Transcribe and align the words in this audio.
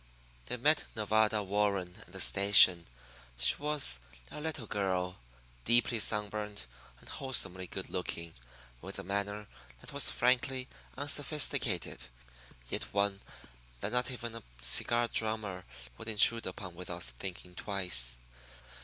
They 0.47 0.57
met 0.57 0.85
Nevada 0.95 1.43
Warren 1.43 1.95
at 2.01 2.11
the 2.11 2.19
station. 2.19 2.87
She 3.37 3.55
was 3.57 3.99
a 4.31 4.41
little 4.41 4.65
girl, 4.65 5.19
deeply 5.63 5.99
sunburned 5.99 6.65
and 6.99 7.07
wholesomely 7.07 7.67
good 7.67 7.87
looking, 7.87 8.33
with 8.81 8.97
a 8.97 9.03
manner 9.03 9.45
that 9.79 9.93
was 9.93 10.09
frankly 10.09 10.67
unsophisticated, 10.97 12.05
yet 12.67 12.91
one 12.91 13.19
that 13.81 13.91
not 13.91 14.09
even 14.09 14.33
a 14.35 14.41
cigar 14.59 15.07
drummer 15.07 15.65
would 15.99 16.07
intrude 16.07 16.47
upon 16.47 16.73
without 16.73 17.03
thinking 17.03 17.53
twice. 17.53 18.17